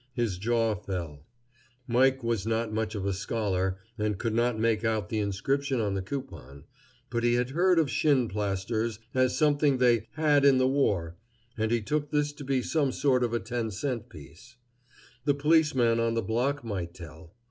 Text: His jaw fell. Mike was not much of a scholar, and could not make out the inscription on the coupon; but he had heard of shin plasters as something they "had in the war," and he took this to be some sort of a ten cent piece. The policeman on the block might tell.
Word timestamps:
His 0.15 0.39
jaw 0.39 0.73
fell. 0.73 1.27
Mike 1.87 2.23
was 2.23 2.47
not 2.47 2.73
much 2.73 2.95
of 2.95 3.05
a 3.05 3.13
scholar, 3.13 3.77
and 3.99 4.17
could 4.17 4.33
not 4.33 4.57
make 4.57 4.83
out 4.83 5.09
the 5.09 5.19
inscription 5.19 5.79
on 5.79 5.93
the 5.93 6.01
coupon; 6.01 6.63
but 7.11 7.23
he 7.23 7.35
had 7.35 7.51
heard 7.51 7.77
of 7.77 7.87
shin 7.87 8.27
plasters 8.27 8.97
as 9.13 9.37
something 9.37 9.77
they 9.77 10.07
"had 10.13 10.43
in 10.43 10.57
the 10.57 10.67
war," 10.67 11.17
and 11.55 11.69
he 11.69 11.81
took 11.83 12.09
this 12.09 12.31
to 12.33 12.43
be 12.43 12.63
some 12.63 12.91
sort 12.91 13.23
of 13.23 13.31
a 13.31 13.39
ten 13.39 13.69
cent 13.69 14.09
piece. 14.09 14.55
The 15.25 15.35
policeman 15.35 15.99
on 15.99 16.15
the 16.15 16.23
block 16.23 16.63
might 16.63 16.95
tell. 16.95 17.35